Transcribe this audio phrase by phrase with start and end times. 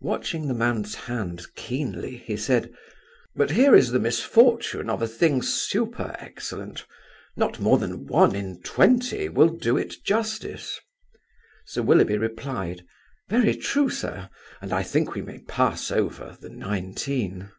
[0.00, 2.72] Watching the man's hand keenly, he said:
[3.34, 6.86] "But here is the misfortune of a thing super excellent:
[7.36, 10.78] not more than one in twenty will do it justice."
[11.66, 12.86] Sir Willoughby replied:
[13.28, 14.30] "Very true, sir;
[14.62, 17.50] and I think we may pass over the nineteen."